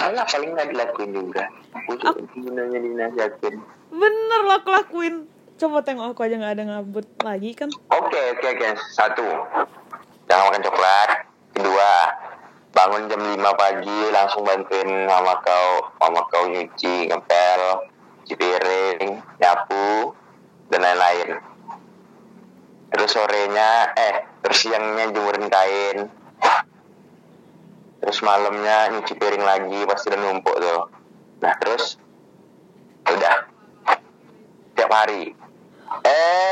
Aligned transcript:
Alah 0.00 0.24
paling 0.24 0.56
nggak 0.56 0.68
dilakuin 0.72 1.10
juga. 1.12 1.44
Aku 1.76 2.24
gunanya 2.40 2.78
dinasihatin. 2.80 3.60
bener 3.90 4.40
lo 4.46 4.54
aku 4.62 4.70
lakuin 4.70 5.26
coba 5.58 5.82
tengok 5.82 6.14
aku 6.14 6.22
aja 6.24 6.38
nggak 6.38 6.54
ada 6.56 6.64
ngabut 6.64 7.06
lagi 7.26 7.52
kan 7.52 7.68
Oke 7.92 8.20
oke 8.32 8.46
oke. 8.48 8.68
Satu, 8.96 9.26
jangan 10.30 10.46
makan 10.48 10.62
coklat. 10.64 11.10
Kedua, 11.52 11.92
bangun 12.72 13.10
jam 13.10 13.20
5 13.20 13.60
pagi 13.60 13.98
langsung 14.14 14.46
bantuin 14.46 14.88
mama 15.04 15.36
kau, 15.44 15.92
mama 16.00 16.22
kau 16.32 16.48
nyuci, 16.48 17.10
ngepel, 17.10 17.62
cuci 18.24 18.34
piring, 18.38 19.20
nyapu, 19.42 20.14
dan 20.70 20.80
lain-lain. 20.86 21.28
Terus 22.94 23.10
sorenya, 23.10 23.90
eh, 23.98 24.14
terus 24.40 24.58
siangnya 24.64 25.10
jemurin 25.12 25.50
kain. 25.50 25.98
Terus 28.10 28.26
malamnya 28.26 28.90
nyuci 28.90 29.14
piring 29.22 29.46
lagi, 29.46 29.86
pasti 29.86 30.10
udah 30.10 30.18
numpuk 30.18 30.58
tuh. 30.58 30.82
Nah 31.46 31.54
terus, 31.62 31.94
udah, 33.06 33.46
tiap 34.74 34.90
hari, 34.90 35.30
day 36.02 36.49